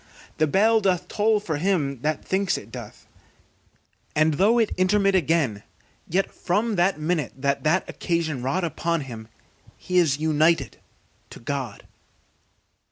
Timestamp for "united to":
10.17-11.39